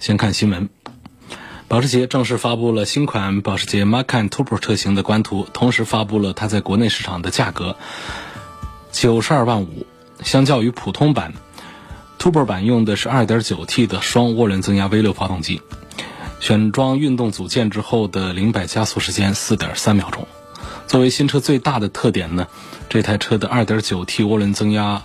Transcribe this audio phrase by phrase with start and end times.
[0.00, 0.70] 先看新闻，
[1.68, 7.76] 保时捷正式发布了新款保时捷 Macan Turbo 车型的官图，同时发布了它在国内市场的价格，
[8.90, 9.86] 九十二万五。
[10.24, 11.34] 相较于普通版
[12.18, 15.60] ，Turbo 版用的是 2.9T 的双涡轮增压 V6 发动机，
[16.40, 20.26] 选装运动组件之后的零百加速时间4.3秒钟。
[20.86, 22.48] 作为新车最大的特点呢，
[22.88, 25.02] 这台车的 2.9T 涡轮增压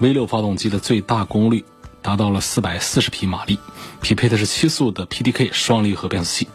[0.00, 1.64] V6 发动机的最大功率。
[2.02, 3.58] 达到了四百四十匹马力，
[4.00, 6.48] 匹配的是七速的 PDK 双离合变速器。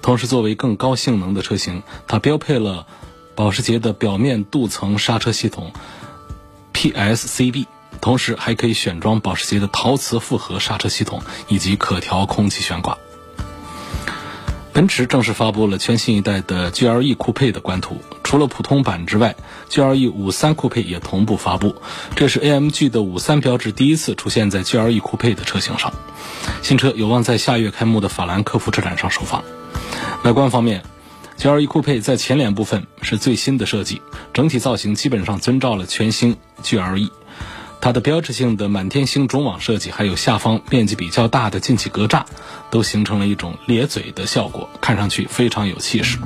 [0.00, 2.86] 同时，作为更高性能的车型，它标配了
[3.34, 5.72] 保时捷的表面镀层刹车系统
[6.72, 7.66] PSCB，
[8.00, 12.96] 同时还可以选装保时捷的陶瓷复合刹车系统以及可调空气悬挂。
[14.72, 18.00] 奔驰正式发布了全新一代的 GLE 酷配的官图。
[18.32, 19.36] 除了普通版之外
[19.68, 21.76] ，GLE 五三酷配也同步发布。
[22.16, 25.92] 这是 AMG 的五三标志第一次出现在 GLE 酷配的车型上。
[26.62, 29.44] 新车有望在下月开幕的法兰克福车展上首发。
[30.24, 30.82] 外观方面
[31.38, 34.00] ，GLE 酷配在前脸部分是最新的设计，
[34.32, 37.10] 整体造型基本上遵照了全新 GLE。
[37.82, 42.24] 它的标志性的满天星中网设计，还有下方面积比较大的进气格栅，
[42.70, 46.16] 都形成了一种咧嘴的效果，看上去非常有气势。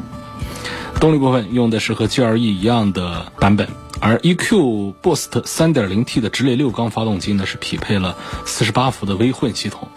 [1.00, 3.68] 动力部分用的是和 GLE 一样的版本，
[4.00, 8.16] 而 EQ Boost 3.0T 的直列六缸发动机呢是匹配了
[8.46, 9.88] 48伏的微混系统，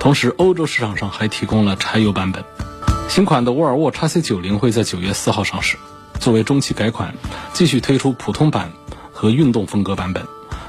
[0.00, 2.42] 同时欧洲市场上还提供了柴油版本。
[3.08, 5.76] 新款的沃尔沃 x C90 会在9月4号上市，
[6.18, 7.14] 作为中期改款，
[7.52, 8.72] 继续推出普通版
[9.12, 10.26] 和运动风格版本。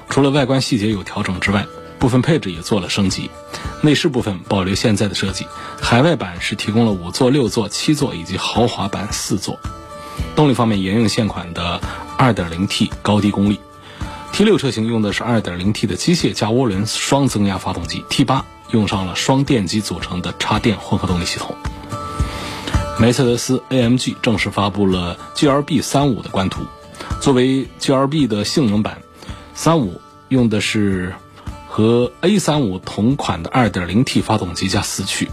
[0.09, 1.66] 除了外观细节有调整之外，
[2.03, 3.31] 部分配置也做了升级。
[3.80, 5.47] 内饰部分保留现在的设计，
[5.81, 9.58] 海外版是提供了五座、六座、七座以及豪华版四座。
[10.36, 11.80] 动力方面沿用现款的
[12.18, 13.58] 2.0T 高低功率
[14.34, 18.41] ，T6 车型用的是 2.0T 的机械加涡轮双增压发动机，T8
[18.72, 21.56] 用上了双电机组成的插电混合动力系统。
[23.00, 26.66] 梅赛德斯 AMG 正式发布了 GLB 35的官图，
[27.22, 29.02] 作为 GLB 的性能版
[29.56, 29.91] ，35
[30.28, 31.14] 用的是。
[31.75, 35.28] 和 A35 同款的 2.0T 发动机加四驱，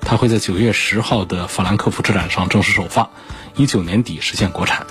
[0.00, 3.10] 它会在九月十号的法兰克福车展上正式首发，
[3.56, 4.86] 一九年底实现国产。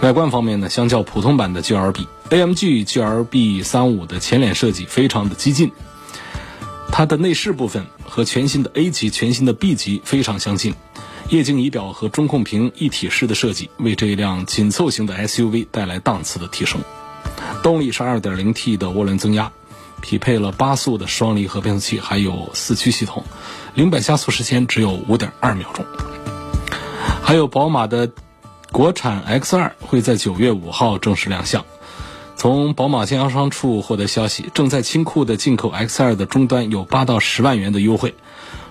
[0.00, 5.72] 外观方面呢，相较普通版的 GLB，AMG GLB 35的前脸设计非常的激进，
[6.90, 10.74] 它的内饰部分和全新的 A 级、全新的 B 级非常相近，
[11.28, 16.80] 液晶仪表和中控屏一体式的设计为这一辆紧凑型的 SUV 带来档次的提升。
[17.62, 19.52] 动力是 2.0T 的涡轮增压。
[20.04, 23.24] 匹配了八速的双离合变速器，还有四驱系统，
[23.74, 25.86] 零百加速时间只有五点二秒钟。
[27.22, 28.10] 还有宝马的
[28.70, 31.64] 国产 X 二会在九月五号正式亮相。
[32.36, 38.14] 从宝马经销商处获得消息，正在清库的进口 X 二的终端有八到十万元的优惠。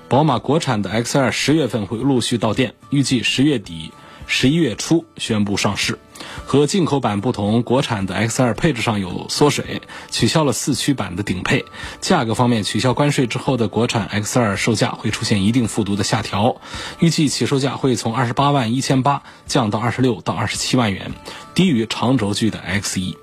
[0.07, 3.91] 宝马国产的 X 二十月份会陆续到店，预计十月底、
[4.27, 5.99] 十一月初宣布上市。
[6.45, 11.65] 和进口版不同，国产的 X2 配置上有缩水，取消了四驱版的顶配。
[11.99, 16.61] 价格方面，取消关税之后的国产 X2 售价会出现一定幅度的下调，
[16.99, 21.11] 预计起售价会从二十八万一千八降到二十六到二十七万元，
[21.53, 23.15] 低于长轴距的 X1。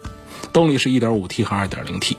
[0.53, 2.17] 动力是 1.5T 和 2.0T。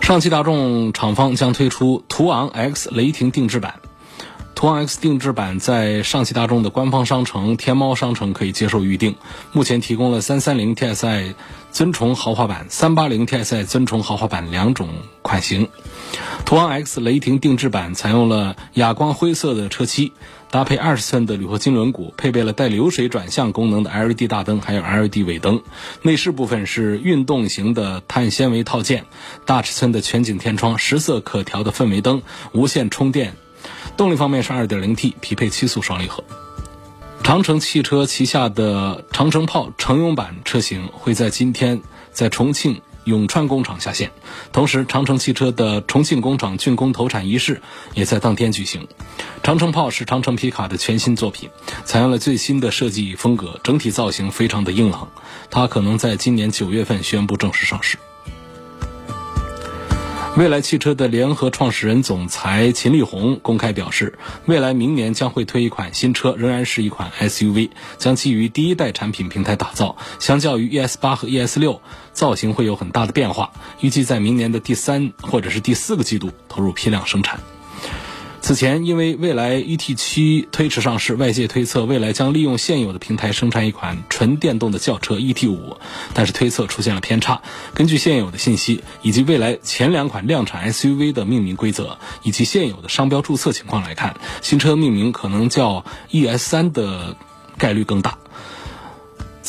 [0.00, 3.80] 上汽大众厂方将推出途昂 X 雷霆定制版。
[4.62, 9.16] 途昂 X 定制版在上汽大众的官方商城、天猫商城可以接受预定。
[9.50, 11.34] 目前提供了330 TSI
[11.72, 14.88] 尊崇豪华版、380 TSI 尊崇豪华版两种
[15.20, 15.66] 款型。
[16.44, 20.12] 途昂 X 雷霆定制版采用了哑光灰色的车漆，
[20.52, 25.60] 搭配二十寸的铝合金轮毂，配备了带流水转向功能的 LED 大灯，还有 LED 尾灯。
[26.02, 29.06] 内饰部分是运动型的碳纤维套件，
[29.44, 32.22] 大尺寸的全景天窗，十色可调的氛围灯，
[32.52, 33.34] 无线充电。
[33.96, 36.24] 动力方面是 2.0T，匹配七速双离合。
[37.22, 41.80] 长城汽车旗下的长城炮乘用版车型会在今天
[42.10, 44.10] 在重庆永川工厂下线，
[44.52, 47.62] 同时长城汽车的重庆工厂竣工投产仪式
[47.94, 48.88] 也在当天举行。
[49.42, 51.48] 长城炮是长城皮卡的全新作品，
[51.84, 55.08] 采用了最新的设计风格，整体造型非常的硬朗。
[55.50, 57.98] 它可能在今年九月份宣布正式上市。
[60.34, 67.68] 蔚来汽车的联合创始人总裁秦力红公开表示，蔚来明年将会推一款新车，仍然是一款 SUV，
[67.98, 69.94] 将基于第一代产品平台打造。
[70.18, 71.82] 相较于 ES 八和 ES 六，
[72.14, 73.52] 造型会有很大的变化。
[73.82, 77.38] 预计在明年的第三或者是第四个季度投入批量生产。
[78.42, 85.76] 此前，因为蔚来 ET7 推迟上市，外界推测蔚来将利用现有的平台生产一款纯电动的轿车 ET5，
[86.12, 87.40] 但是推测出现了偏差。
[87.72, 97.16] 根据现有的信息，以及蔚来前两款量产 SUV 的命名规则，以及现有的商标注册情况来看，新车命名可能叫 ES3 的
[97.56, 98.18] 概率更大。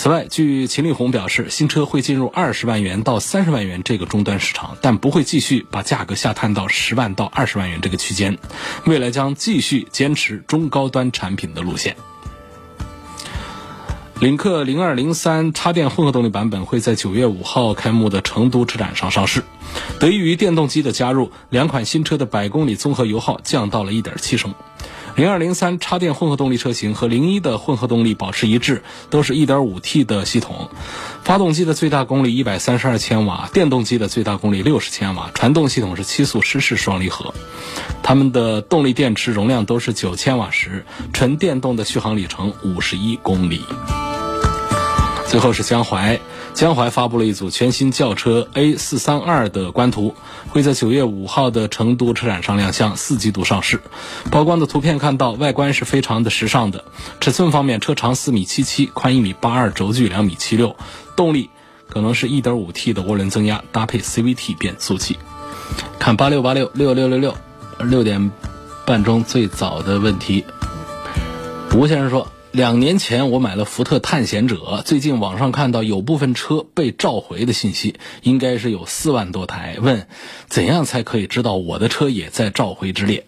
[0.04, 8.38] 此外，据秦力宏表示，新车会进入二十万元到三十万元这个终端市场，但不会继续把价格下探到十万到二十万元这个区间。
[8.86, 11.96] 未来将继续坚持中高端产品的路线。
[14.20, 19.46] 领克零二零三插电混合动力版本会在九月五号开幕的成都车展上上市。
[20.02, 24.54] 得益于电动机的加入，两款新车的百公里综合油耗降到了一点七升。
[25.15, 30.69] 零二零三插电混合动力车型和零一的混合动力保持一致，都是一点五 T 的系统，
[31.24, 37.33] 发动机的最大功率一百三十二千瓦，电动机的最大功率六十千瓦，传动系统是七速湿式双离合，
[38.01, 40.83] 它们的动力电池容量都是九千瓦时，
[41.13, 43.62] 纯电动的续航里程五十一公里。
[45.33, 46.19] 最后是江淮，
[46.53, 50.13] 江淮发布了一组全新轿车 A 四三二的官图，
[50.50, 53.81] 会在九月五号的成都车展上亮相，四季度上市。
[54.30, 56.85] 曝光的图片看到，外观是非常的时尚的。
[57.19, 60.75] 尺寸方面，车长四米七七，宽一米八二，轴距两米七六。
[61.15, 61.50] 动力
[61.89, 65.18] 可能是一点五 T 的涡轮增压，搭配 CVT 变速器。
[65.97, 67.35] 看八六八六六六六六，
[67.80, 68.30] 六点
[68.85, 70.45] 半钟最早的问题。
[71.74, 72.27] 吴先生说。
[72.54, 79.78] 两年前我买了福特探险者，最近网上看到有部分车被召回的信息，应该是有四万多台。
[79.82, 80.08] 问
[80.46, 83.26] 怎样才可以知道我的车也在召回之列？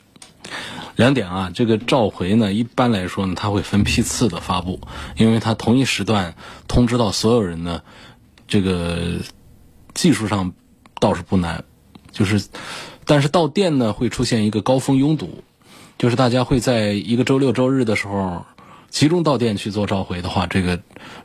[0.95, 4.79] 两点啊，这个召回呢，一般来说呢，它会分批次的发布，
[5.17, 6.35] 因为它同一时段
[6.67, 7.81] 通知到所有人呢，
[8.47, 9.21] 这个
[9.95, 10.53] 技术上
[10.99, 11.63] 倒是不难，
[12.11, 12.45] 就是，
[13.05, 15.43] 但是到店呢会出现一个高峰拥堵，
[15.97, 18.45] 就是大家会在一个周六周日的时候。
[18.95, 20.79] 集中到店去做召回的话，这个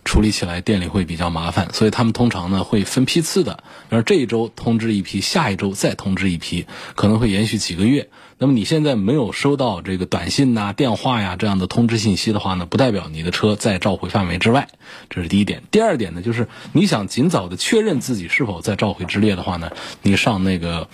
[0.04, 8.08] 处理起来店里会比较麻烦，所以他们通常呢会分批次的，比如这一周通知一批，下一周再通知一批，可能会延续几个月。
[8.38, 14.66] 那么你现在没有收到这个短信呐、电话呀这样的通知信息的话呢，不代表你的车在召回范围之外，
[15.08, 15.62] 这是第一点。
[15.70, 19.70] 第二点呢，就是你想尽早的确认自己是否在召回之列的话呢，
[20.02, 20.88] 你上那个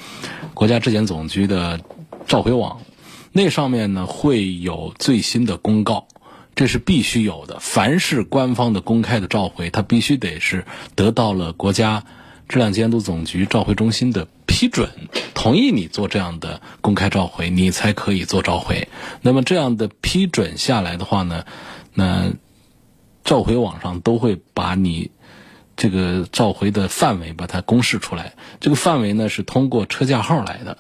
[0.53, 1.81] 国家质检总局的
[2.27, 2.83] 召回网，
[3.33, 6.06] 那上面呢会有最新的公告。
[6.57, 7.59] 这是必须有的。
[7.61, 10.65] 凡是官方的公开的召回，它必须得是
[10.97, 12.03] 得到了国家
[12.49, 14.91] 质量监督总局召回中心的批准，
[15.35, 18.89] 同意你做这样的公开召回，你才可以做召回。
[19.21, 21.45] 那么这样的批准下来的话呢，
[21.93, 22.33] 那
[23.23, 25.11] 召回网上都会把你
[25.77, 28.33] 这个召回的范围把它公示出来。
[28.61, 30.79] 这个范围呢是通过车架号来的。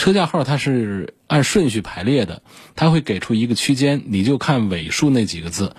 [0.00, 2.40] 车架号它是按顺序排列的，
[2.74, 5.76] 它会给出一个区间，你就看尾数那几个字，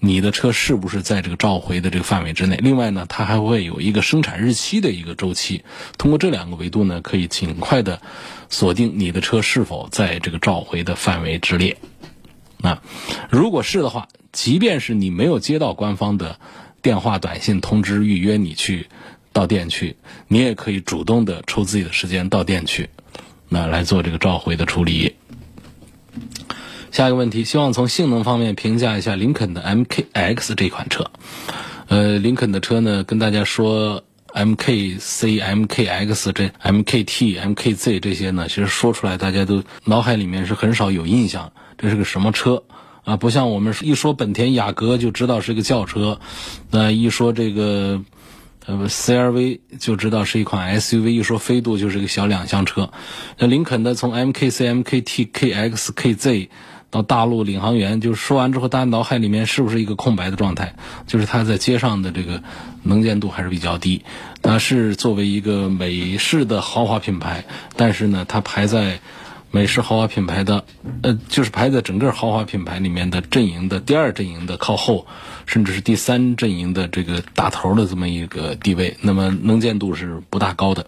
[0.00, 2.56] 你的车是不是在这个召回的这个范围之内？
[2.56, 5.62] 另外呢，它还会有一个生产日期的一个周期，
[5.98, 8.02] 通过这两个维度呢，可以尽快的
[8.48, 11.76] 锁定你的车是否在这个召回的范围之列。
[12.62, 12.82] 啊
[13.30, 16.40] 如果是的话，即便是你没有接到官方的
[16.82, 18.88] 电话、短信通知预约你去
[19.32, 19.94] 到店去，
[20.26, 22.90] 你也可以主动的抽自己的时间到店去。
[23.50, 25.16] 那来做这个召回的处理。
[26.90, 31.10] 下一个问题，希望从性能方面评价一下林肯的 MKX 这款车。
[31.88, 34.02] 呃，林肯的车呢，跟大家说
[34.32, 42.62] MKC、MKX 这 MKT、MKZ 这些呢，其实说出来大家都脑海里面是很少有印象，这是个什么车
[43.04, 43.16] 啊？
[43.16, 46.20] 不像我们一说本田雅阁就知道是个轿车，
[46.70, 48.00] 那一说这个。
[48.66, 52.90] 呃，CRV 就知道是一款 SUV，一说飞度就是个小两厢车。
[53.38, 56.48] 那林肯的从 MKC、MKT、KX、KZ
[56.90, 60.74] 到大陆领航员，就说完之后，大家脑海里面是不是一个空白的状态？
[61.06, 62.42] 就是它在街上的这个
[62.82, 64.02] 能见度还是比较低。
[64.42, 67.44] 它是作为一个美式的豪华品牌，
[67.76, 69.00] 但是呢，它排在。
[69.52, 70.64] 美式豪华品牌的，
[71.02, 75.06] 呃，就是排在整个豪华品牌里面的阵营的第二阵营的靠后，
[75.44, 80.86] 甚至是第三阵营的这个大头的这么一个地位，那么能见度是不大高的。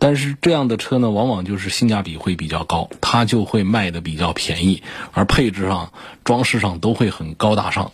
[0.00, 5.90] 但是这样的车呢，往往就是性价比会比较高，它就会卖的比较便宜，而配置上、
[6.24, 7.90] 装饰上都会很高大上。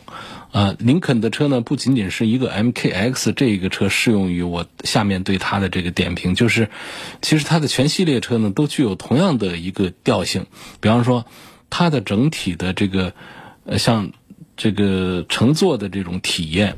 [0.54, 6.70] 啊，林肯的车呢，不仅仅是一个 MKX 这个车适用于我下面对它的这个点评，就是
[7.20, 10.46] 其实它的全系列车呢都具有同样的一个调性。
[10.78, 11.26] 比方说，
[11.70, 13.14] 它的整体的这个
[13.66, 14.12] 呃，像
[14.56, 16.76] 这个乘坐的这种体验，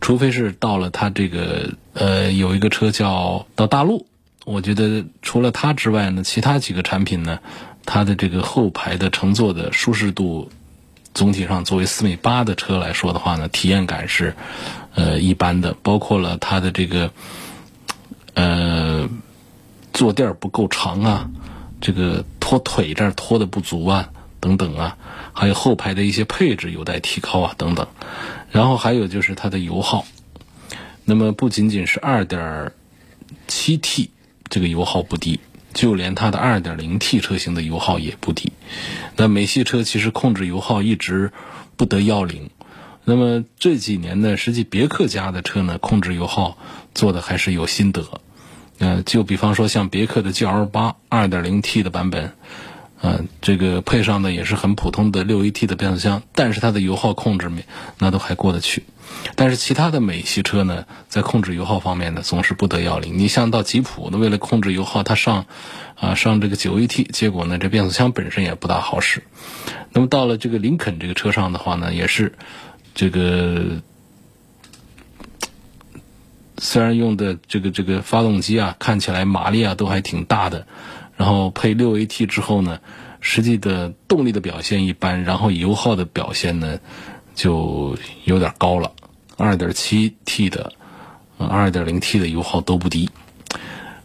[0.00, 4.06] 除非是到了它这个呃有一个车叫到大陆，
[4.44, 7.40] 我觉得除了它之外呢，其他几个产品呢，
[7.84, 10.48] 它的这个后排的乘坐的舒适度。
[11.16, 14.36] 总体上，作为四米八的车来说的话呢，体验感是，
[14.94, 15.74] 呃，一般的。
[15.82, 17.10] 包括了它的这个，
[18.34, 19.08] 呃，
[19.94, 21.30] 坐垫不够长啊，
[21.80, 24.98] 这个拖腿这儿拖的不足啊，等等啊，
[25.32, 27.86] 还有后排的一些配置有待提高啊，等等。
[28.50, 30.04] 然后还有就是它的油耗，
[31.06, 32.72] 那么不仅仅是二点
[33.48, 34.10] 七 T
[34.50, 35.40] 这个油耗不低。
[35.76, 38.50] 就连它的 2.0T 车型的油耗也不低，
[39.14, 41.30] 那美系车其实控制油耗一直
[41.76, 42.50] 不得要领。
[43.04, 46.56] 那么这几年呢，实际别克家的车呢，控制油耗
[46.94, 48.02] 做的还是有心得。
[48.78, 52.32] 呃，就比方说像别克的 GL8 2.0T 的版本。
[53.02, 57.64] 嗯，这个配上的也是很普通的六 AT 的变速箱，但是它的油耗控制没
[57.98, 58.84] 那都还过得去。
[59.34, 63.18] 但是其他的美系车呢，在控制油耗方面呢，总是不得要领。
[63.18, 65.46] 你像到吉普，那为了控制油耗，它上
[65.94, 69.22] 啊上这个九 AT，结果呢，这变速箱本身也不大好使。
[69.92, 72.32] 那么到了这个林肯这个车上的话呢，也是
[72.94, 73.82] 这个
[76.58, 80.66] 虽然用的这个这个发动机啊，看起来马力啊都还挺大的。
[81.16, 82.78] 然后配六 AT 之后呢，
[83.20, 86.78] 实际的动力的表现一般，然后油耗的表现呢
[87.34, 88.92] 就有点高了。
[89.36, 90.72] 二点七 T 的，
[91.38, 93.08] 二点零 T 的油耗都不低。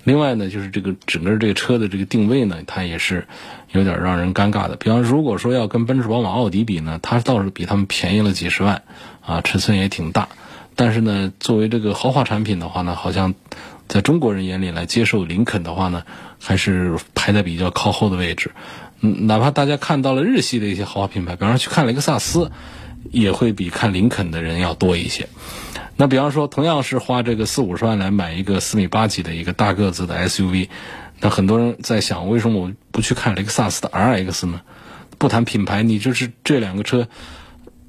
[0.04, 3.28] 另外呢，就是这个整个这个车的这个定位呢，它也是
[3.72, 4.76] 有点让人尴尬的。
[4.78, 8.82] 比方如果说要跟奔驰、宝马、奥迪比呢，它倒是比他们便宜了几十万，
[9.22, 10.30] 啊，尺寸也挺大。
[10.76, 13.36] 但是呢，作为这个豪华产品的话呢，好像。
[13.88, 16.04] 在中国人眼里来接受林肯的话呢，
[16.42, 18.52] 还是排在比较靠后的位置。
[19.00, 22.52] 嗯，哪怕大家看到了日系的一些豪华品牌，比方说去看雷克萨斯，
[23.12, 25.30] 也会比看林肯的人要多一些。
[25.96, 30.70] 那比方说，同样是花这个四五十万来买一个四米八几的一个大个子的 SUV，
[31.20, 34.62] 那很多人在想，为什么我不去看雷克萨斯的 RX 呢？
[35.20, 37.08] 不谈品牌，你就是这两个车，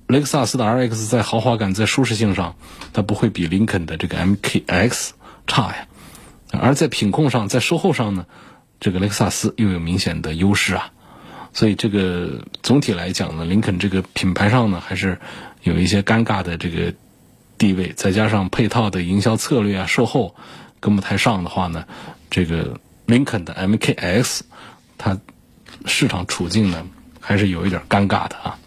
[0.07, 2.55] 雷克萨斯的 RX 在豪华感、在舒适性上，
[2.93, 5.11] 它不会比林肯的这个 MKX
[5.47, 5.87] 差呀。
[6.61, 8.27] 而在品控上，在售后上呢，
[8.79, 10.93] 这个雷克萨斯又有明显的优势啊，
[11.53, 15.19] 所以这个总体来讲呢，林肯这个品牌上呢，还是
[15.63, 16.93] 有一些尴尬的这个
[17.57, 20.35] 地位，再加上配套的营销策略啊，售后
[20.79, 21.87] 跟不太上的话呢，
[22.31, 24.41] 这个林肯的 MKX
[24.99, 25.19] 它
[25.87, 26.87] 市场处境呢，
[27.19, 28.59] 还是有一点尴尬的啊，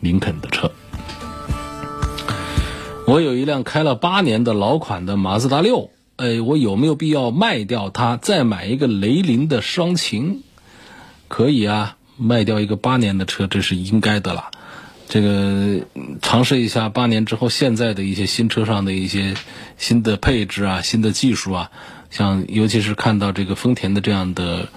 [0.00, 0.70] 林肯的车。
[3.06, 5.90] 我有一辆开了八年的老款的马自达六。
[6.16, 10.42] 哎，我有没有必要卖掉它，再买一个雷凌的双擎？
[11.26, 14.52] 可以啊，卖掉一个八年的车，这是应该的了。
[15.08, 15.84] 这个
[16.22, 19.34] 尝试一下八年之后现在的一些新车上的一些
[19.76, 21.72] 新的配置啊、新的技术啊，
[22.10, 24.68] 像尤其是看到这个丰田的这样的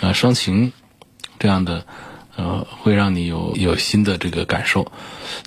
[0.00, 0.72] 啊双擎
[1.38, 1.86] 这样的，
[2.34, 4.90] 呃，会让你有有新的这个感受。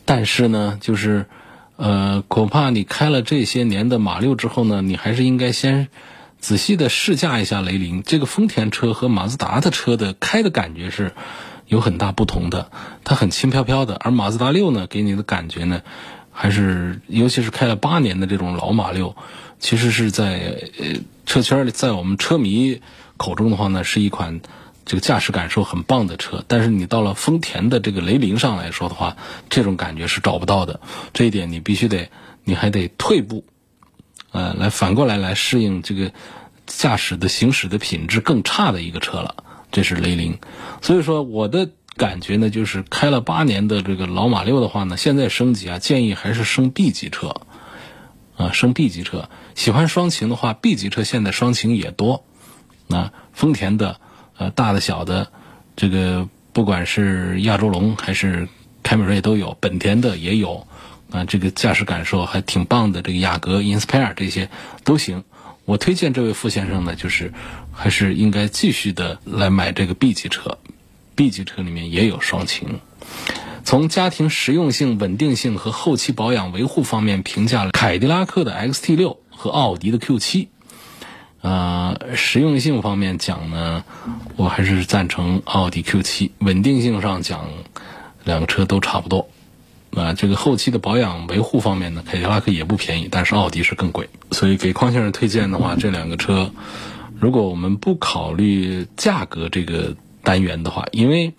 [0.06, 1.26] 但是呢，就是。
[1.76, 5.88] 呃，恐怕你开了这些年的马六之后呢，你还是应该先
[6.40, 8.04] 仔细的试驾一下雷凌。
[8.04, 11.14] 这个丰田车和马自达的车的开的感觉是
[11.66, 12.72] 有很大不同的，
[13.04, 15.82] 它很轻飘飘的，而马自达六呢，给你的感觉呢，
[16.32, 19.16] 还是尤其是开了八年的这种老马六，
[19.60, 22.82] 其实是在呃车圈里，在我们车迷
[23.18, 24.42] 口中的话呢，是一款。
[24.86, 29.16] 这个驾驶感受很棒的车，但是你到了丰田的这个雷凌上来说的话，
[29.50, 30.82] 这种感觉是找不到的。
[31.14, 32.10] 这一点你必须得，
[32.44, 33.46] 你还得退步，
[34.32, 36.12] 呃，来反过来来适应这个
[36.68, 39.44] 驾驶的行驶的品质更差的一个车了。
[39.72, 40.38] 这是雷凌，
[40.82, 47.42] 所以说我的感觉呢，就是开了八年的这个老马六的话呢，现在升级啊，建议还是升 B 级车，
[48.36, 49.30] 啊，升 B 级车。
[49.56, 52.26] 喜欢双擎的话，B 级车现在双擎也多，
[52.90, 54.02] 啊，丰田的。
[54.52, 55.28] 大的小的，
[55.76, 58.48] 这个不管是亚洲龙还是
[58.82, 60.68] 凯美瑞都有，本田的也有，
[61.12, 63.02] 啊，这个驾驶感受还挺棒的。
[63.02, 64.50] 这个雅阁、Inspire 这些
[64.84, 65.24] 都行。
[65.66, 67.34] 我推荐这位傅先生呢，就是
[67.72, 70.58] 还是应该继续的来买这个 B 级车
[71.16, 72.80] ，B 级车里面也有双擎。
[73.64, 80.50] 从家庭实用性、稳定性和后期保养维护方面评价了凯迪拉克的 XT 六和奥迪的 Q 七。
[81.44, 83.84] 呃，实用性方面讲呢，
[84.38, 86.32] 我还是赞成奥迪 Q 七。
[86.40, 87.50] 稳定性上讲，
[88.24, 89.28] 两个车都差不多。
[89.94, 94.10] 啊，这个后期的保养维护方面呢，凯迪拉克也不便宜，但是奥迪是更贵。
[94.32, 96.50] 所以给匡先生推荐的话，这两个车，
[97.20, 101.34] 如果我们不考虑价格这个单元的话，因为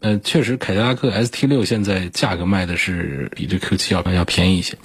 [0.00, 4.76] 呃，确实凯迪拉克 ST 六现在价格卖的是比这 Q 七要要便宜一些。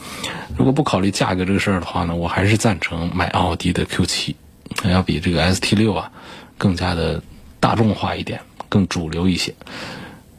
[0.57, 4.35] 如果不考虑价格这个事儿的话呢，我还是赞成买奥迪的 Q 七，
[4.83, 6.11] 要比这个 ST 六啊
[6.57, 7.21] 更加的
[7.59, 9.53] 大众化一点，更主流一些。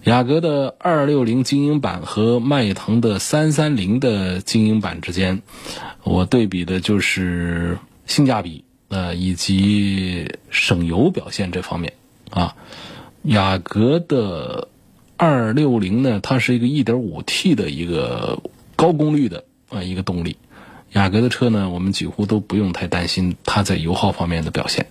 [0.02, 5.40] 雅阁的二六零精英版和迈腾的三三零的精英版之间，
[6.02, 11.92] 我对比的就是性价比呃以及省油表现这方面
[12.30, 12.56] 啊。
[13.24, 14.68] 雅阁的
[15.16, 18.42] 二六零呢，它是一个一点五 T 的一个
[18.76, 20.36] 高功率的啊一个动力。
[20.92, 24.88] 雅阁的车呢，我们几乎都不用太担心它在油耗方面的表现，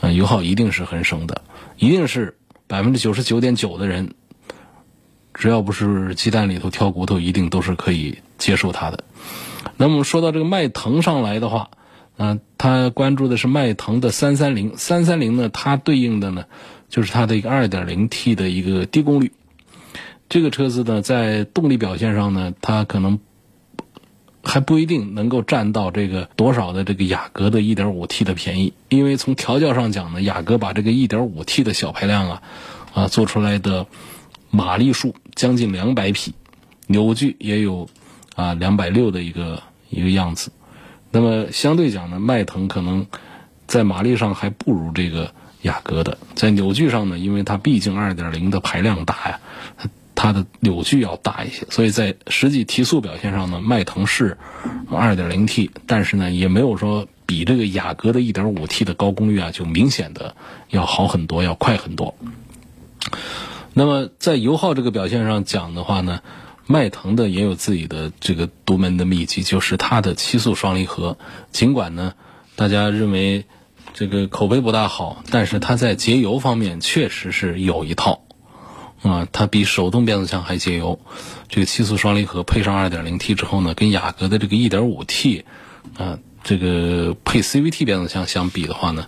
[0.00, 1.42] 啊油耗一定是很省的，
[1.76, 2.36] 一定是
[2.68, 4.14] 百分之九十九点九的人。
[5.34, 9.02] 只要不是鸡蛋里头挑骨头，一定都是可以接受它的。
[9.76, 11.70] 那么说到这个迈腾上来的话，
[12.16, 16.44] 啊，他关注的是迈腾的三三零，三三零呢，它对应的呢
[16.92, 19.32] 就是它的一个二点零 T 的一个低功率。
[20.28, 23.18] 这个车子呢，在动力表现上呢，它可能
[24.44, 32.42] 还不一定能够占到这个多少的这个雅阁的一点五 T 的便宜，因为从调教上讲呢，雅阁把这个一点五 T 的小排量啊，
[32.94, 33.86] 啊做出来的。
[34.54, 36.34] 马力数将近两百匹，
[36.86, 37.88] 扭矩也有
[38.36, 40.52] 啊两百六的一个一个样子。
[41.10, 43.06] 那么相对讲呢，迈腾可能
[43.66, 45.32] 在马力上还不如这个
[45.62, 49.40] 雅阁的，在扭矩上呢，因为它毕竟二点零的排量大呀，
[50.14, 54.38] 它的扭矩要大一些，所以在实际提速表现上呢，迈腾是
[54.90, 60.36] 二点零 T，但是呢也没有说比这个雅阁的一点五 T 的高功率啊就明显的
[60.68, 62.14] 要好很多，要快很多。
[63.74, 66.20] 那么在油耗这个表现上讲的话呢，
[66.66, 71.16] 迈腾的也有自己的这个独门的秘籍，就是它的七速双离合。
[71.52, 72.12] 尽管呢，
[72.54, 73.46] 大家认为
[73.94, 78.22] 这个口碑不大好，但是它在节油方面确实是有一套
[79.02, 80.98] 啊，它比手动变速箱还节油。
[81.48, 85.44] 这个七速双离合配上 2.0T 之后呢，跟雅阁的这个 1.5T
[85.98, 89.06] 啊，这个配 CVT 变速箱相比的话呢，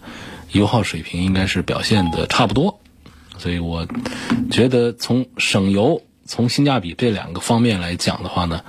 [0.52, 2.80] 油耗水平应该是表现的差不多。
[3.38, 3.88] 所以我
[4.50, 8.62] 觉得从省油、从性价比这两个方面来讲的话呢，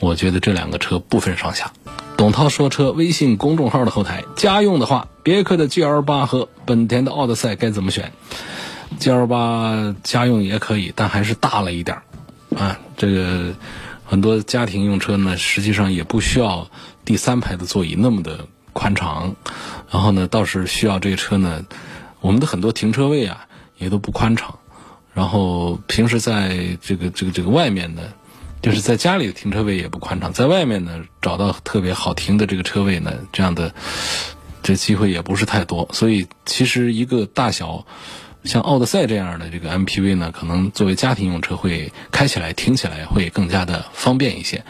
[0.00, 1.72] 我觉得这两个车不分上下。
[2.16, 8.12] 董涛说车微信公众号的后台，家用的话，别克的 GL 八和本田的奥德赛该怎么选
[8.98, 11.98] ？GL 八家用也可以，但还是大了一点
[12.56, 12.78] 啊。
[12.96, 13.54] 这个
[14.04, 16.68] 很多家庭用车呢，实际上也不需要
[17.04, 19.34] 第三排的座椅那么的宽敞，
[19.90, 21.64] 然后呢，倒是需要这个车呢，
[22.20, 23.44] 我们的很多停车位啊。
[23.80, 24.58] 也都不宽敞，
[25.14, 28.02] 然后平时在这个这个这个外面呢，
[28.60, 33.74] 就是在家里的停车位也不宽敞，在外面呢找到特别好停的这个车位呢，这样的
[34.62, 35.88] 这机会也不是太多。
[35.92, 37.86] 所以其实一个大小
[38.44, 44.64] 像奥德赛这样的这个 MPV 呢，可能作为家庭用车会开起来停起来会更加的方便一些。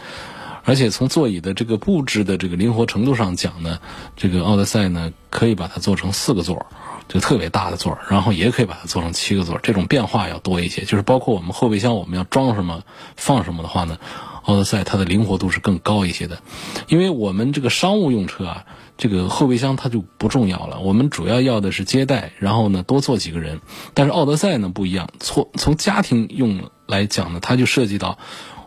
[0.65, 3.79] 而且从座椅的这个布置的这个灵活程度上讲呢，
[4.15, 6.65] 这个奥德赛呢可以把它做成四个座儿。
[7.09, 10.83] 就特别大的座儿，然后也可以把它做成七个座儿，这种变化要多一些。
[10.83, 12.83] 就是包括我们后备箱，我们要装什么、
[13.17, 13.97] 放什么的话呢？
[14.43, 16.41] 奥德赛它的灵活度是更高一些的，
[16.87, 18.65] 因为我们这个商务用车啊，
[18.97, 20.79] 这个后备箱它就不重要了。
[20.79, 23.59] 我们主要要的是接待，然后呢多坐几个人。
[23.93, 28.17] 但是奥德赛呢不一样，从从家庭用来讲呢，它就涉及到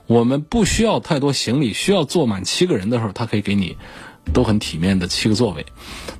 [0.06, 3.76] 我们不需要太多行李，需要坐满七个人的时候，它可以给你。
[4.32, 5.66] 都很体面的七个座位，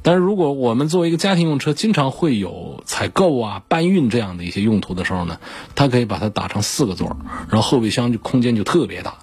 [0.03, 5.38] 但是如果我们作为一个家庭用车，经常会有采购啊、搬运这样的一些用途的时候呢，
[5.75, 7.17] 它可以把它打成四个座，
[7.49, 9.15] 然后后备箱就空间就特别大。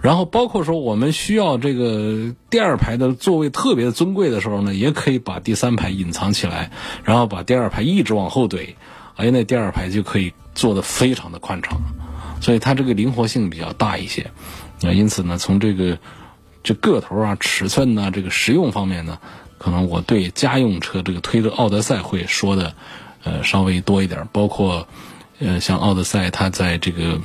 [0.00, 6.70] 然后包括说我们需要这个第二排的座位特别尊贵的时候呢，也可以把第三排隐藏起来，
[7.02, 8.74] 然后把第二排一直往后怼，
[9.16, 11.78] 哎，那第二排就可以坐得非常的宽敞，
[12.40, 14.30] 所以它这个灵活性比较大一些。
[14.80, 15.98] 那因此呢，从这个。
[16.62, 19.18] 这个头啊、尺寸呢，这个实用方面呢，
[19.56, 22.74] 可能我对家用车这个推着奥德赛会说的，
[23.24, 24.28] 呃，稍微多一点。
[24.32, 24.86] 包括，
[25.38, 27.20] 呃，像奥德赛它在这个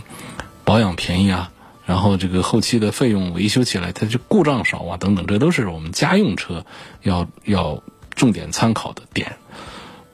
[0.63, 1.52] 保养便宜啊，
[1.86, 6.65] 然后这个后期的费用维修起来它就故障少啊，等等，这都是我们家用车
[7.02, 7.84] 要要
[8.15, 9.36] 重点参考的点。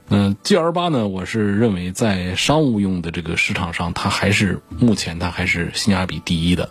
[0.08, 6.70] 嗯，G L 八呢，我是认为在商务用的这个市场上，它还是目前它还是性价比第一的，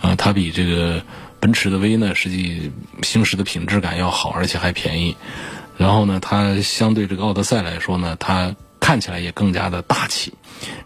[0.00, 1.02] 啊，它比这个。
[1.40, 2.70] 奔驰的 V 呢，实际
[3.02, 5.16] 行驶的品质感要好，而且还便宜。
[5.78, 10.34] 然后呢，它相对这个奥德赛来说呢，它看起来也更加的大气，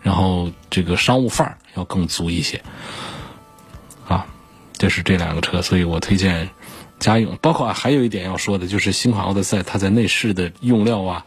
[0.02, 2.62] 然后这个商务范儿要更足一些。
[4.06, 4.26] 啊，
[4.78, 6.50] 这是这两个车，所以我推荐
[7.00, 7.36] 家用。
[7.42, 11.26] 包括啊，还有一点要说的，就是新款奥德赛它在内饰的用料啊，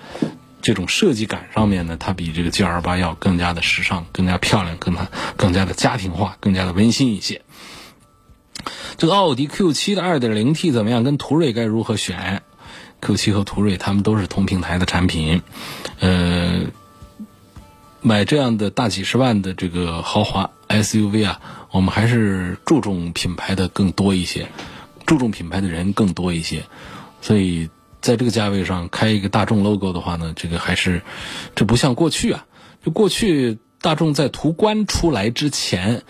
[0.61, 7.41] 这种设计感上面呢，它比这个 G L 八要更加的时尚、更加漂亮、更加更加的家庭化、更加的温馨一些。
[8.97, 11.03] 这个奥迪 Q 七的 2.0T 怎么样？
[11.03, 12.41] 跟途锐该如何选
[12.99, 15.41] ？Q 七和途锐他们都是同平台的产品，
[15.99, 16.61] 呃，
[18.01, 21.39] 买这样的大几十万的这个豪华 SUV 啊，
[21.71, 24.47] 我们还是注重品牌的更多一些，
[25.05, 26.63] 注重品牌的人更多一些，
[27.21, 27.69] 所以
[28.01, 31.01] 在这个价位上开一个大众 logo 的话呢，这个还是
[31.55, 32.45] 这不像过去啊，
[32.83, 36.01] 就过去大众在途观出来之前。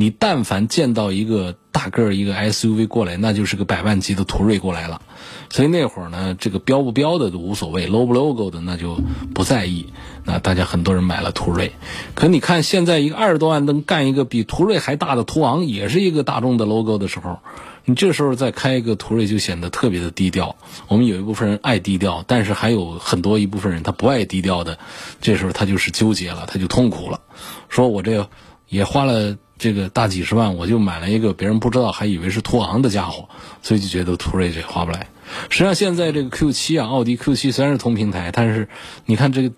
[0.00, 5.02] 你但凡见到一个大个儿一个 SUV 过来，那就是个百万级的途锐过来了。
[5.50, 8.98] 所以那会儿呢，这个标不标的都无所谓，logo 不 logo 的那就
[9.34, 9.92] 不在意。
[10.24, 11.72] 那大家很多人买了途锐，
[12.14, 17.40] 可你看现在一个二十多万能干一个比途锐还大的途昂，也是一个大众的 logo 的时候，
[17.84, 20.56] 你这时候再开一个途锐就显得特别的低调。
[20.88, 24.78] 我们有一部分人爱低调，但是还有很多一部分人他不爱低调的，
[25.20, 27.20] 这时候他就是纠结了，他就痛苦了，
[27.68, 28.30] 说我这个
[28.70, 29.36] 也花了。
[29.62, 33.28] 这个大几十万，我就买了一个别人不知道还以为是途昂的家伙，
[33.60, 35.08] 所以就觉得途锐这划不来。
[35.50, 38.70] 实际上现在这个 Q 七啊，奥迪 Q 七虽然是同平台，但是
[39.04, 39.54] 你看这个，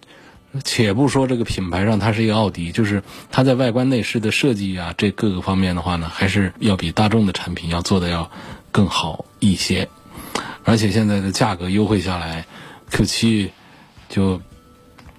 [0.64, 8.28] 且不说这个品牌上它是一个奥迪，就是它在外观内饰的设计啊，这各个方面的话呢，还是要比大众的产品要做的要
[8.72, 9.88] 更好一些。
[10.64, 12.44] 而且现在的价格优惠下来
[12.90, 13.52] ，Q 七
[14.08, 14.42] 就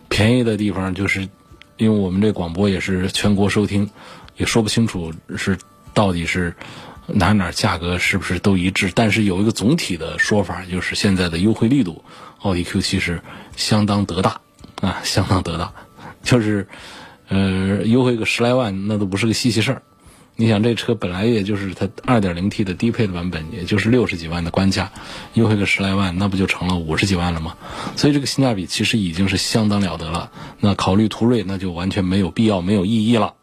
[0.09, 1.29] 便宜的地方就是，
[1.77, 3.89] 因为我们这广播也是全国收听。
[4.35, 5.55] 也说不清楚是
[5.93, 6.51] 到底是
[7.05, 12.03] 哪哪价格是不是都一致，但是有一个总体的说法，就是现在的优惠力度，
[12.39, 13.21] 奥迪 Q 七是
[13.55, 14.41] 相当得大
[14.81, 15.71] 啊，相当得大，
[16.23, 16.67] 就是
[17.27, 19.83] 呃优惠个十来万那都不是个稀奇事儿。
[20.35, 24.91] 你想这车本来也就是它 2.0T 的低配的版本，也就是六十几万的官价，
[25.33, 27.55] 优惠个十来万，那不就成了五十几万了吗？
[27.95, 30.31] 所以这个性价比其实已经是相当了得了。
[30.59, 33.35] 那考虑途锐，那就完全没有必要、没有意义了。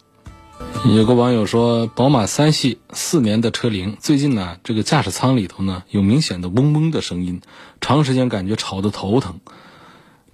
[0.85, 7.41] 有个网友说，宝马三系四年的车龄，最近呢，这个驾驶舱里头呢有明显的嗡嗡的声音，
[7.81, 9.41] 长时间感觉吵得头疼。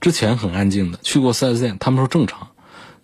[0.01, 2.49] 之前很安静的，去过 4S 店，他们说正常。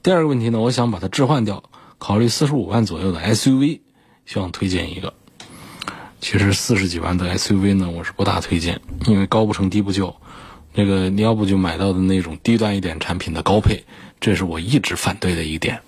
[0.03, 1.63] 第二个问题呢，我想把它置换掉，
[2.03, 3.79] 考虑四十五万左右的 SUV，
[4.27, 5.15] 希望推荐一个。
[6.21, 10.17] 其实四十几万的 SUV 呢，我是不大推荐，因为高不成低不就。
[10.75, 13.85] 那个你要不就买到的那种低端一点产品的高配，
[14.21, 15.81] 这是我一直反对的一点。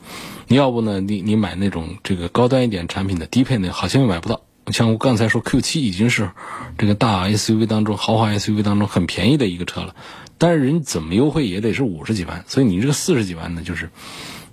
[0.46, 1.00] 你要不呢？
[1.00, 4.40] 你你买那种这个高端一点产品的低配呢，好像又买不到。
[4.68, 6.30] 像我刚才说，Q 七已经是
[6.78, 9.96] 这个大 SUV 当中豪华 SUV 当中很便宜的一个车了，
[10.38, 13.90] 但是人怎么优惠也得是五十几万，所以你这个四十几万呢，就是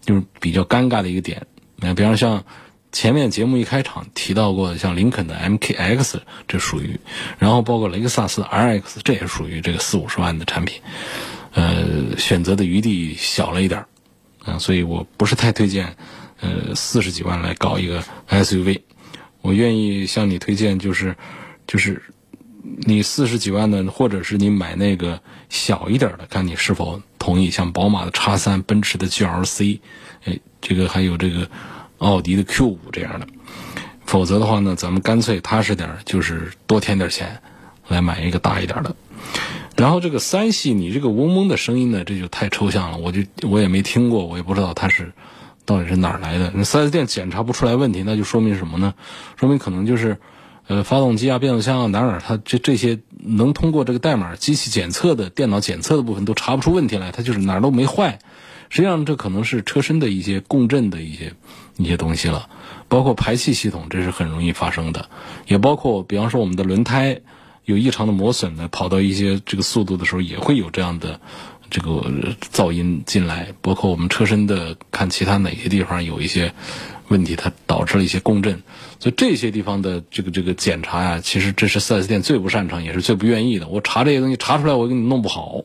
[0.03, 1.45] 就是比较尴尬的一个点。
[1.81, 2.45] 那比方像
[2.93, 6.99] 前面节目一开场提到过，像林肯的 MKX 这属于，
[7.39, 10.81] 然后包括雷克萨斯的 RX 这也属于这个四五十万的产品，
[11.53, 13.83] 呃，选择的余地小了一点。
[14.43, 15.95] 啊，所以我不是太推荐，
[16.39, 18.81] 呃，四十几万来搞一个 SUV。
[19.41, 21.15] 我愿意向你推荐，就是，
[21.67, 22.01] 就是
[22.79, 26.99] 你四十几万的，或者是你买那个小一点的，看你是否
[27.31, 27.49] 同意。
[27.49, 29.79] 像宝马的叉三、奔驰的 GLC，
[30.25, 31.49] 哎，这个还有这个
[31.99, 33.27] 奥迪的 Q 五这样的。
[34.05, 37.41] 否则的话呢，咱们干脆踏实点，就是多添点钱，
[37.87, 38.93] 来买一个大一点的。
[39.77, 45.13] 然后这个三系，你这个嗡嗡的声音呢，这就太抽象了，我就我也没听过，我也不知道它是
[45.63, 46.51] 到底是哪儿来的。
[46.53, 48.93] 那四 S 店检查不出来问题，那就说明什么呢？
[49.39, 50.17] 说明可能就是，
[50.71, 58.19] 呃，发动机啊、变速箱啊哪哪它这这些能通过这个代码机器检测的电脑检测的部分都查不出问题来，它就是哪儿都没坏。
[58.69, 61.33] 实际上这可能是车身的一些共振的一些
[61.75, 62.47] 一些东西了，
[62.87, 65.09] 包括排气系统，这是很容易发生的，
[65.45, 67.19] 也包括比方说我们的轮胎。
[67.65, 71.21] 有异常的磨损呢，跑到一些这个速度的时候，也会有这样的
[71.69, 72.11] 这个
[72.51, 73.53] 噪音进来。
[73.61, 76.53] 包括我们车身的看其他哪些地方有一些
[77.11, 78.63] 问题，它导致了一些共振。
[78.99, 83.67] 所以这些地方的这个这个检查呀，其实这是 4S 店最不擅长，也是最不愿意的。
[83.67, 85.61] 我查这些东西查出来，我给你弄不好，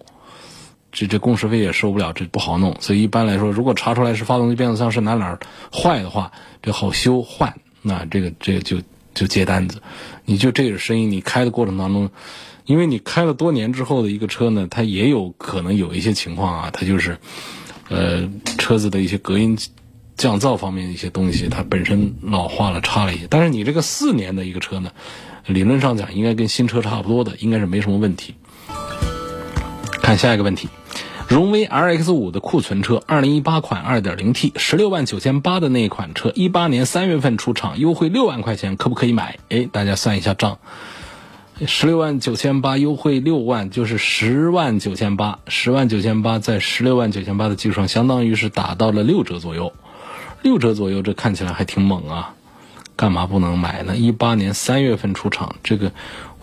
[0.93, 2.77] 这这工时费也收不了，这不好弄。
[2.81, 5.39] 所以一般来说，如果查出来是发动机变速箱是哪哪
[5.73, 8.79] 坏的话，这好修换，那这个这个就。
[9.17, 9.81] 就接单子，
[10.27, 12.11] 你就这个声音，你开的过程当中，
[12.67, 17.17] 因为你开了多年之后的一个车呢，它也有可能有一些情况啊，它就是，
[17.89, 18.29] 呃，
[18.59, 19.57] 车子的一些隔音、
[20.17, 23.27] 降噪方面的一些东西，它本身老化了，差了一些。
[23.29, 24.91] 但是你这个四年的一个车呢，
[25.47, 28.35] 理论上讲应该跟新车差不多的，应该是没什么问题。
[30.01, 30.69] 看下一个问题，
[31.29, 39.39] 荣威 RX 五的库存车，二零一八款二点零 T，十六万九千八的那一款车，一八年三月份出厂，优惠六万块钱，可不可以买？
[39.49, 40.59] 哎，大家算一下账，
[41.67, 49.73] 十六万九千八优惠六万，就是十万九千八，十万九千八在十六万九千八的基础上，相当于是打到了六折左右，
[50.47, 52.33] 六折左右，这看起来还挺猛啊，
[52.95, 53.97] 干嘛不能买呢？
[53.97, 55.91] 一八年三月份出厂，这个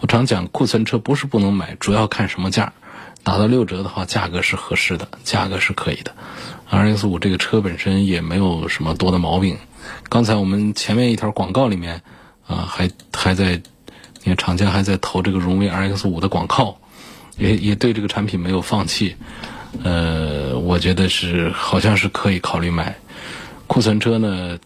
[0.02, 2.74] 我常讲，库存车不是不能买，主要看什么价。
[3.24, 6.13] 打到六折的话，价格是合适的，价格是可以的。
[6.70, 9.58] RX 五这个车本身也没有什么多的毛病。
[10.10, 12.02] 刚才我们前面一条广告里面，
[12.46, 13.62] 啊，还还在，
[14.24, 16.78] 你看厂家还在投这个荣威 RX 五的广告，
[17.38, 19.16] 也也对这个产品没有放弃。
[19.82, 22.98] 呃，我觉得是好像是可以考虑买。
[23.74, 24.60] 库存车呢，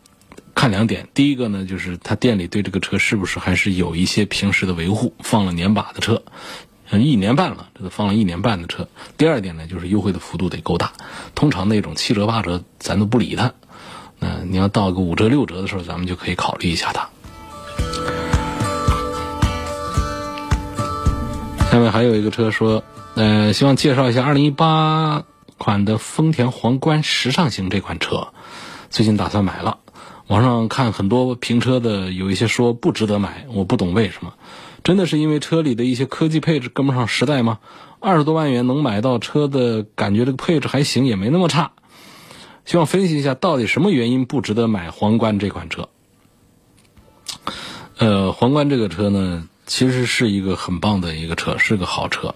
[0.54, 6.22] 看两点，第一个呢，就是他店里对这个车是不是还是有一些平时的维护，放了年把的车。
[6.92, 8.90] 一年半了，这都放了一年半的车。
[9.18, 10.92] 第二点呢，就是优惠的幅度得够大。
[11.36, 13.54] 通常那种七折八折，咱都不理他。
[14.20, 17.08] 那你要到个五折六折的时候，咱们就可以考虑一下它。
[21.72, 22.84] 下面还有一个车说，
[23.16, 25.24] 呃，希望介绍一下二零一八
[25.58, 28.34] 款的丰田皇冠时尚型这款车，
[28.90, 29.80] 最近打算买了。
[30.28, 34.34] 网上看很多评车的，有一些说不值得买，我不懂为什么。
[34.84, 37.60] 真的是因为车里的一些科技配置跟不上时代吗？
[38.00, 41.72] 二十多万元能买到车的感觉，这个配置还行，也没那么差。
[42.66, 45.90] 希望分析一下，到底什么原因不值得买皇冠这款车？
[47.98, 52.36] 呃，皇冠这个车呢，其实是一个很棒的一个车，是个好车，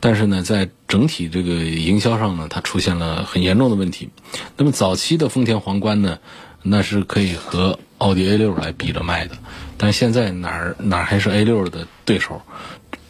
[0.00, 4.08] 但是呢，在整体这个营销上呢，它出现了很严重的问题。
[4.56, 6.18] 那么早期的丰田皇冠呢，
[6.62, 9.36] 那是可以和奥迪 A 六来比着卖的。
[9.76, 12.40] 但现在哪儿哪儿还是 A 六的对手，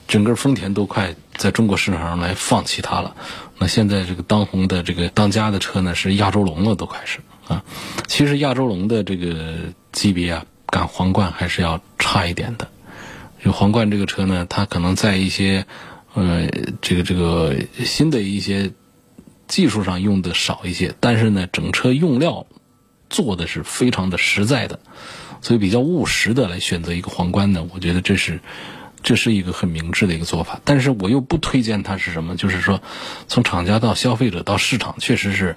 [0.08, 3.14] 整个丰田都快在中国市场上来放弃它了。
[3.58, 7.62] 那现在这个当红的这个当家的车呢，是亚洲龙了，都快是啊。
[8.08, 9.54] 其实亚洲龙的这个
[9.92, 12.68] 级别啊，赶皇冠还是要差一点的。
[13.44, 15.66] 就皇冠这个车呢，它可能在一些
[16.14, 16.48] 呃
[16.80, 18.72] 这个这个新的一些
[19.46, 22.46] 技术上用的少一些，但是呢，整车用料
[23.08, 24.80] 做的是非常的实在的。
[25.42, 28.40] 所以比较务实的来选择一个皇冠呢，我觉得这是
[29.02, 30.60] 这是一个很明智的一个做法。
[30.64, 32.82] 但是我又不推荐它是什么，就是说
[33.26, 35.56] 从厂家到消费者到市场，确实是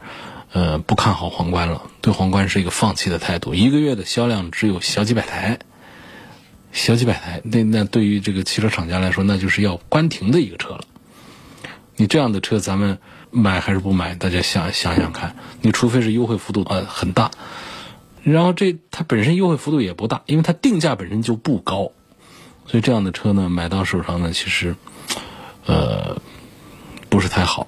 [0.54, 3.54] 呃不看好皇冠了，对皇冠是一个放弃的态度。
[3.54, 5.60] 一个月的销量只有小几百台，
[6.74, 10.82] 小几百台，那那对于这个汽车厂家来说，那就是要关停的一个车了。
[11.96, 12.98] 你这样的车，咱们
[13.30, 14.16] 买还是不买？
[14.16, 17.30] 大家想想想看，你除非是优惠幅度呃很大。
[18.24, 21.92] 然后这它本身优惠幅度也不大，因为它定价本身就不高，
[22.66, 24.76] 所以这样的车呢买到手上呢其实，
[25.68, 26.20] 呃，
[27.10, 27.68] 不是太好，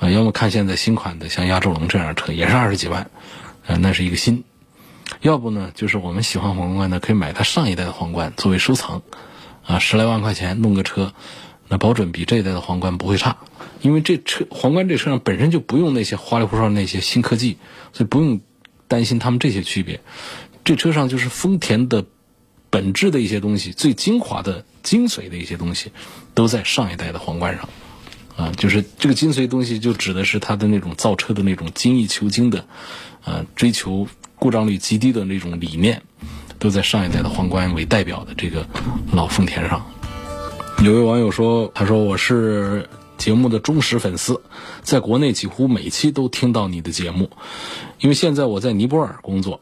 [0.00, 3.10] 啊，要么看现在新款的像亚洲龙这样的车也是二十几万，
[3.66, 4.44] 啊，那是一个新，
[5.24, 9.00] 要不呢就是我们喜欢皇冠的可以买它上一代的皇冠作为收藏，
[9.64, 11.14] 啊，十来万块钱弄个车，
[11.68, 13.38] 那保准比这一代的皇冠不会差，
[13.80, 17.56] 因为这车皇冠这车上本身就不用那些花里胡哨那些新科技，
[17.92, 18.40] 所以不用。
[18.86, 20.00] 担心他们这些区别，
[20.62, 22.04] 这车上就是丰田的
[22.68, 25.90] 本质的一些东西，最精华的精髓的一些东西，
[26.34, 27.68] 都在上一代的皇冠上，
[28.36, 32.66] 啊，就是这个精髓东西就指的是它的那种造车的那种精益求精的，
[33.24, 34.06] 呃，追求
[34.36, 36.02] 故障率极低的那种理念，
[36.58, 38.66] 都在上一代的皇冠为代表的这个
[39.12, 39.84] 老丰田上。
[40.82, 42.88] 有位网友说，他说我是。
[43.16, 44.42] 节目的忠实粉丝，
[44.82, 47.30] 在国内几乎每期都听到你的节目。
[48.00, 49.60] 因为现在我在尼泊尔工作，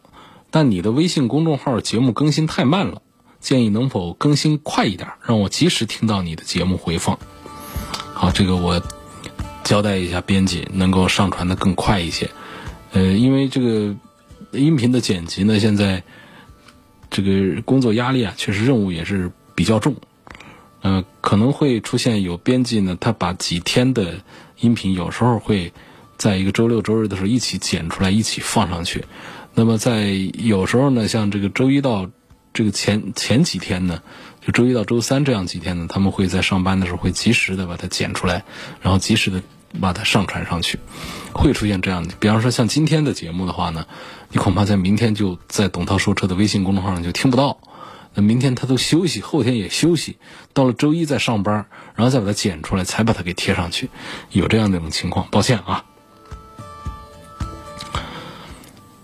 [0.51, 3.03] 但你的微信公众号节目更新太慢了，
[3.41, 7.19] 建议能否更新快一点，让我及时听到你的节目回放。
[8.15, 8.83] 好，这个我
[9.63, 12.31] 交代一下编辑，能够上传的更快一些。
[12.93, 13.97] 呃，因为这个
[14.53, 16.03] 音频的剪辑呢，现在
[17.11, 19.97] 这个工作压力啊，确实任务也是比较重。
[20.83, 24.17] 呃，可能会出现有编辑呢，他把几天的
[24.61, 25.73] 音频有时候会
[26.19, 29.05] 在一个周六周日的时候一起剪出来，一起放上去。
[29.55, 32.11] 那么在有时候呢，像这个周一到
[32.53, 34.03] 这个前前几天呢，
[34.45, 38.45] 就周一到周三这样几天呢，他们会在上班的时候会及时的把它剪出来，
[38.83, 39.43] 然后及时的
[39.81, 40.79] 把它上传上去。
[41.35, 43.87] 会出现这样的，比方说像今天的节目的话呢，
[44.29, 47.59] 你恐怕在明天就在董涛说车的微信公众号上就听不到。
[48.13, 50.19] 那明天他都休息，后天也休息，
[50.53, 53.89] 到了周一再上班，然后再把它剪出来，才把它给贴上去，
[54.31, 55.87] 有这样的一种情况，抱歉啊。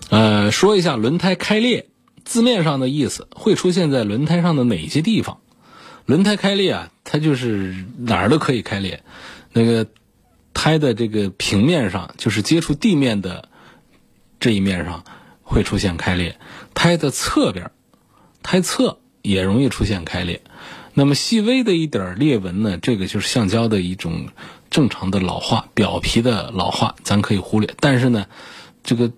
[0.09, 1.87] 呃，说一下轮胎开裂，
[2.23, 5.39] 字面上的意思会出现在轮胎上的哪些地方？
[6.05, 9.01] 轮胎开裂啊，它就是哪儿都可以开裂，
[9.51, 9.87] 那个。
[10.61, 13.47] 胎的这个平面上，就是接触地面的
[14.41, 15.05] 这一面上
[15.41, 16.33] 会出现开裂；
[16.73, 17.71] 胎的侧边，
[18.43, 20.41] 胎侧也容易出现开裂。
[20.93, 24.27] 那么细微的一点裂纹呢，这个就是橡胶的一种
[24.69, 27.73] 正常的老化，表皮的老化，咱可以忽略。
[27.79, 28.25] 但是呢，
[28.83, 29.13] 这个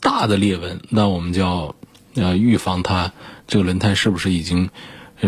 [0.00, 1.76] 大的裂纹，那我们就要
[2.16, 3.12] 呃预防它
[3.46, 4.68] 这个轮胎是不是已经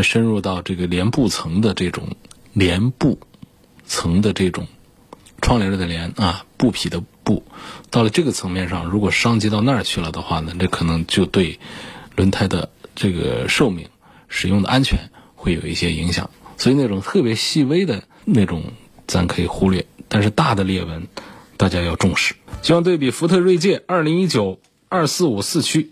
[0.03, 2.17] 深入到这个帘布层的这种
[2.53, 3.21] 帘布
[3.87, 4.67] 层的这种
[5.45, 7.45] 窗帘的帘啊，布匹的布，
[7.91, 11.61] 到了这个层面上，如果伤及到那儿去了的话呢，这可能就对
[12.17, 13.89] 轮胎的这个寿命、
[14.27, 15.11] 使用的安全。
[15.37, 18.73] 会有一些影响，所以那种特别细微的那种，
[19.07, 19.85] 咱可以忽略。
[20.09, 21.07] 但是大的裂纹，
[21.59, 22.35] 大家要重视。
[22.63, 25.91] 希望对比福特锐界二零一九二四五四驱，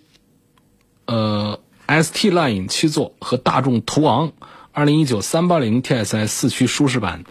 [1.05, 4.33] 呃，ST Line 七座和大众途昂
[4.73, 7.25] 二零一九三八零 TSI 四驱舒适版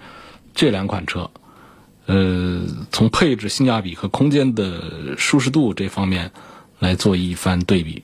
[0.53, 1.31] 这两款车，
[2.11, 6.29] 呃，从配置、性价比和空间的舒适度这方面
[6.77, 8.03] 来做一番对比。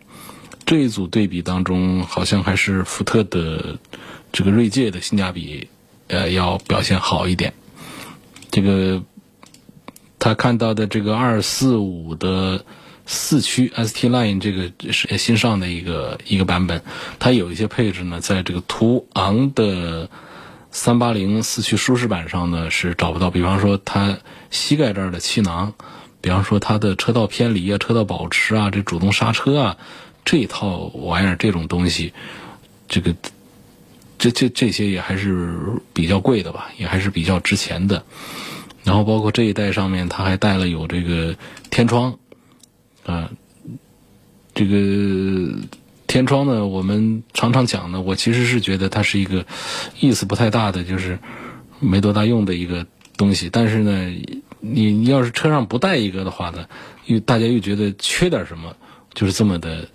[0.65, 3.78] 这一组对比当中，好像还是福特的
[4.32, 5.67] 这个锐界的性价比，
[6.08, 7.54] 呃，要表现好一点。
[8.50, 9.04] 这个
[10.20, 12.63] 他看到的这个二四五的
[13.06, 16.82] 四驱 ST Line 这个是新上的一个一个版本，
[17.20, 20.10] 它有一些配置呢，在这个途昂的
[20.72, 23.32] 三八零四驱舒适版上呢是找不到。
[23.32, 24.18] 比方说，它
[24.52, 25.74] 膝盖这儿的气囊，
[26.22, 29.78] 比方说它的车道偏离啊、车道保持啊、这主动刹车啊。
[30.24, 32.12] 这一套玩意儿，这种东西，
[32.90, 33.16] 这个，
[34.18, 35.58] 这这这些也还是
[35.94, 38.04] 比较贵的吧，也还是比较值钱的。
[38.84, 41.34] 然后包括这一代上面，它还带了有这个
[41.70, 42.14] 天窗，
[43.06, 43.30] 啊，
[44.54, 44.76] 这个
[46.18, 49.46] 天窗呢，我们常常讲呢，我其实是觉得它是一个
[50.00, 51.20] 意思不太大的，就是
[51.80, 53.50] 没多大用的一个东西。
[53.52, 54.12] 但是呢，
[54.60, 56.66] 你你要是车上不带一个的话呢，
[57.06, 58.76] 又大家又觉得缺点什么，
[59.14, 59.88] 就是这么的。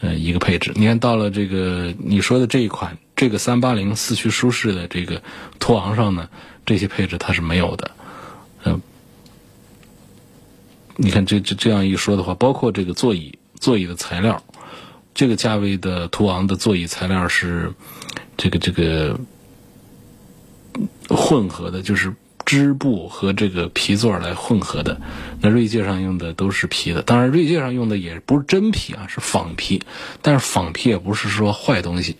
[0.00, 5.20] 呃，一个配置，你看到了这个你说的这一款这个三八零四驱舒适的这个
[5.58, 6.28] 途昂上呢，
[6.64, 7.90] 这些配置它是没有的。
[8.62, 8.80] 嗯，
[10.94, 14.40] 你看这这这样一说的话，包括这个座椅座椅的材料，
[15.18, 17.72] 这个价位的途昂的座椅材料是
[18.36, 19.18] 这个这个
[21.08, 22.14] 混合的，就是。
[22.44, 24.98] 织布和这个皮座来混合的，
[25.42, 29.82] 那锐界上用的都是皮的，当然锐界上用的也不是真皮啊，是仿皮。
[30.22, 32.16] 但是仿皮也不是说坏东西，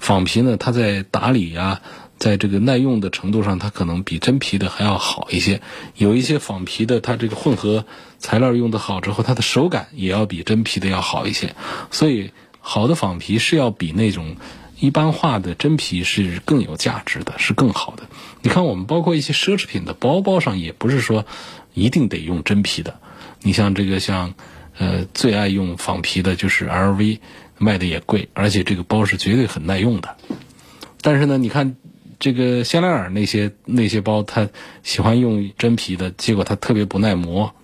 [0.00, 1.80] 仿皮呢，它在打理呀，
[2.18, 5.60] 在这个耐用的程度上，它可能比真皮的还要好一些。
[5.96, 7.84] 有一些仿皮的，它这个混合
[8.18, 11.54] 材料用的好之后，它的手感也要比真皮的要好一些。
[11.90, 14.36] 所以，好的仿皮是要比那种。
[14.80, 18.04] 一般化的真皮是更有价值的，是更好的。
[18.42, 21.26] 你看，我们包括一些奢侈品的包包上，也不是说
[21.74, 23.00] 一定得用真皮的。
[23.42, 24.34] 你像这个，像
[24.78, 27.18] 呃，最爱用仿皮的就是 LV，
[27.58, 30.16] 卖的也贵，而且这个包是绝对很耐用的。
[31.00, 31.74] 但是呢，你看
[32.18, 34.48] 这个香奈儿那些那些包，它
[34.82, 37.54] 喜欢用真皮的，结果它特别不耐磨，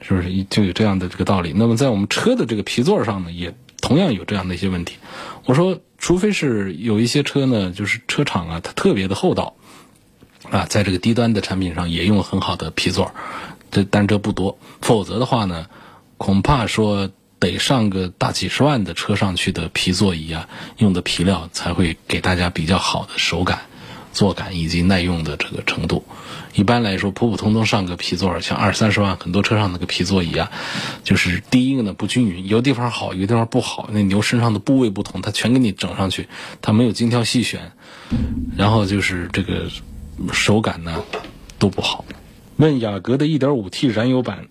[0.00, 0.44] 是不是？
[0.44, 1.52] 就有这样的这个道理。
[1.54, 4.96] 那么在我们车的这个皮座上呢，也同样有这样的一些问题。
[5.44, 5.80] 我说。
[6.00, 9.56] 除非是有一些车呢，就是车厂啊，它特别的厚道，
[10.48, 13.12] 啊，在这个低端的产品上也用很好的皮座，
[13.72, 14.60] 这但这不多。
[14.80, 15.66] 否则的话呢，
[16.16, 23.62] 恐怕说得上个大几十万的车上去的皮座椅啊，用的皮料才会给大家比较好的手感。
[24.18, 26.02] 坐感以及耐用的这个程度，
[26.52, 30.50] 一般来说普普通通上个皮座，像二三十万很多车上那个皮座椅啊，
[31.04, 36.26] 就是第一个呢不均匀，有地方好，有地方不好，那牛身上的部位不同，它全给你整上去，
[36.60, 37.70] 它没有精挑细选，
[38.56, 39.68] 然后就是这个
[40.32, 41.04] 手感呢
[41.60, 42.04] 都不好。
[42.56, 44.48] 问雅阁的 1.5T 燃油版。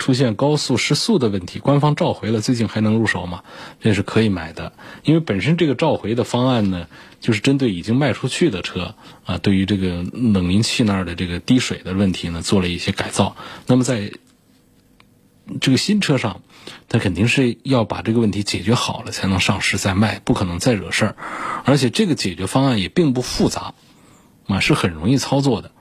[0.00, 3.44] 出现高速失速的问题，官方召回了，最近还能入手吗？
[3.80, 4.72] 这是可以买的，
[5.04, 6.86] 因为本身这个召回的方案呢，
[7.20, 8.94] 就是针对已经卖出去的车
[9.26, 13.36] 啊，对于这个冷凝器那儿的这个滴水的问题呢，做了一些改造。
[13.66, 14.10] 那么在
[15.60, 16.40] 这个新车上，
[16.88, 21.16] 它肯定是要把这个问题解决好了才能上市再卖，不可能再惹事儿。
[21.66, 23.74] 而且这个解决方案也并不复杂，
[24.46, 25.72] 啊，是很容易操作的，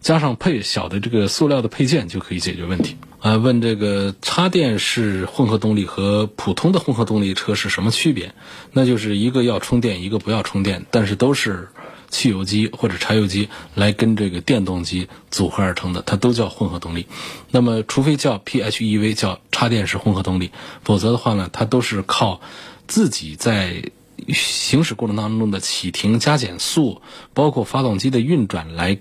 [0.00, 2.98] 加上配小的这个塑料的配件就可以解决问题。
[3.22, 8.34] 啊，问这个插电式混合动力和普通的混合动力车是什么区别？
[8.72, 11.68] 那就是一个要充电，一个不要充电，但是都是
[12.10, 17.06] 汽油机或者柴油机来跟这个电动机组合而成的，它都叫混合动力。
[17.52, 20.50] 那么，除非叫 PHEV 叫插电式混合动力，
[20.82, 22.40] 否则的话呢，它都是靠
[22.88, 23.84] 自己在
[24.32, 27.00] 行驶过程当中的启停、加减速，
[27.34, 28.98] 包括发动机的运转来。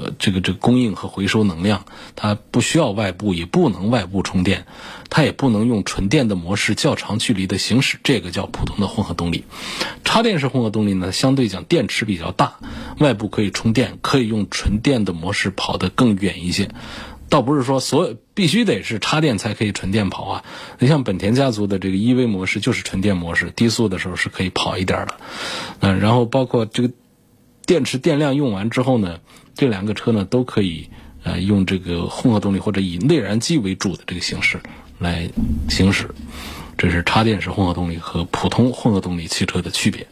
[0.00, 1.84] 呃这个这个供应和回收能量，
[2.16, 4.66] 它不需要外部，也不能外部充电，
[5.10, 9.44] 它也不能用纯电的模式较长距离的行驶，这个叫普通的混合动力。
[10.04, 12.54] 插电式混合动力呢，相对讲电池比较大，
[12.98, 16.70] 外部可以充电，可以用纯电的模式跑得更远一些。
[17.28, 20.44] 倒不是说所有必须得是插电才可以纯电跑啊，
[20.80, 25.14] 你像本田家族的这个 EV 模式就是纯电模式，低速的时候是可以跑一点的，
[25.78, 26.90] 嗯，然后包括这个
[27.64, 29.20] 电池电量用完之后呢，
[29.54, 30.88] 这两个车呢都可以
[31.22, 34.60] 呃用这个混合动力或者以内燃机为主的这个形式
[34.98, 35.30] 来
[35.68, 36.08] 行驶，
[36.78, 40.06] 这是插电式混合动力和普通混合动力汽车的区别。